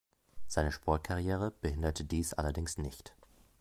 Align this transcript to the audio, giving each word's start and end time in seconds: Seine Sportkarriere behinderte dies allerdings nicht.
Seine 0.47 0.71
Sportkarriere 0.71 1.51
behinderte 1.61 2.03
dies 2.03 2.33
allerdings 2.33 2.79
nicht. 2.79 3.13